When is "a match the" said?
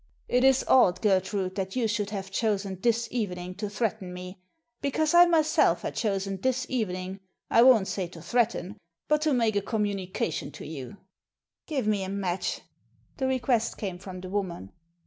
12.03-13.27